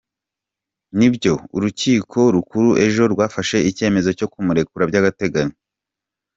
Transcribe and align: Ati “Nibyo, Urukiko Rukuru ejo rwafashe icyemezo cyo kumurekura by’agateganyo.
Ati 0.03 0.95
“Nibyo, 0.97 1.33
Urukiko 1.55 2.19
Rukuru 2.35 2.69
ejo 2.85 3.03
rwafashe 3.13 3.57
icyemezo 3.69 4.09
cyo 4.19 4.27
kumurekura 4.33 4.83
by’agateganyo. 4.89 5.55